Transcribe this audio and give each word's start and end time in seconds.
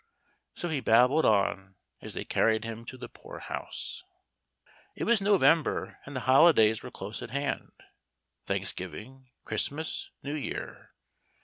So 0.55 0.69
he 0.69 0.79
babbled 0.79 1.25
on 1.25 1.75
as 2.01 2.15
they 2.15 2.25
carried 2.25 2.63
him 2.63 2.85
to 2.85 2.97
the 2.97 3.07
Poor 3.07 3.37
House. 3.37 4.03
It 4.95 5.03
was 5.03 5.21
November, 5.21 5.99
and 6.07 6.15
the 6.15 6.21
holidays 6.21 6.81
were 6.81 6.89
close 6.89 7.21
at 7.21 7.29
hand. 7.29 7.73
Thanksgiving, 8.47 9.29
Christmas, 9.45 10.09
New 10.23 10.33
Year. 10.33 10.95